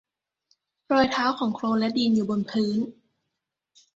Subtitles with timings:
[0.93, 2.79] รอยเท้าของโคลนและดินอยู่บนพื้น